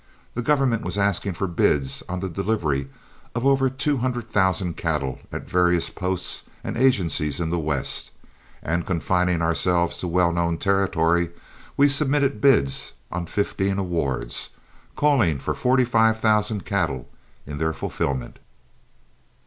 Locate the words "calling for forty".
14.95-15.85